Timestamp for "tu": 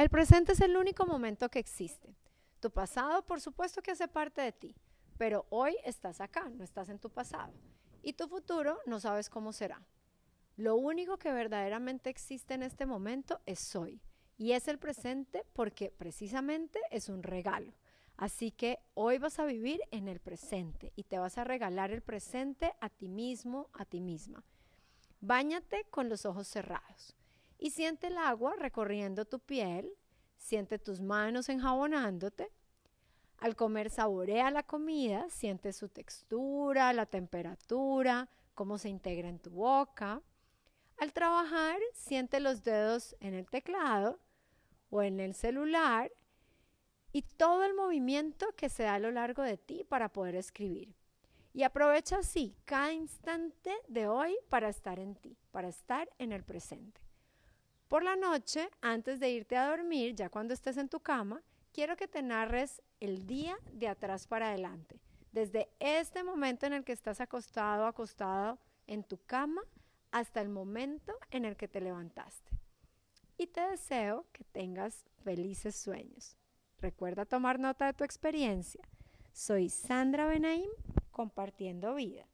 2.58-2.70, 6.98-7.10, 8.14-8.26, 29.26-29.38, 39.38-39.50, 60.88-61.00, 69.02-69.18, 77.94-78.04